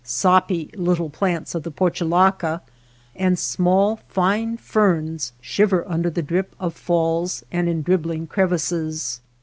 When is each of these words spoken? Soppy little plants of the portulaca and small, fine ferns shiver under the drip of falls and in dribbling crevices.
Soppy 0.03 0.71
little 0.75 1.11
plants 1.11 1.53
of 1.53 1.61
the 1.61 1.69
portulaca 1.69 2.61
and 3.15 3.37
small, 3.37 3.99
fine 4.07 4.57
ferns 4.57 5.31
shiver 5.41 5.87
under 5.87 6.09
the 6.09 6.23
drip 6.23 6.55
of 6.59 6.73
falls 6.73 7.43
and 7.51 7.69
in 7.69 7.83
dribbling 7.83 8.25
crevices. 8.25 9.21